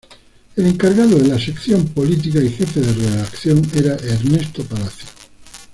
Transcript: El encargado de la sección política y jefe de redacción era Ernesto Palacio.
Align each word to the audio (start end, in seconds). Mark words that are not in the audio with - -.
El 0.55 0.65
encargado 0.65 1.09
de 1.19 1.27
la 1.27 1.37
sección 1.39 1.89
política 1.89 2.39
y 2.39 2.49
jefe 2.49 2.79
de 2.81 2.91
redacción 2.91 3.61
era 3.75 3.93
Ernesto 3.97 4.63
Palacio. 4.63 5.05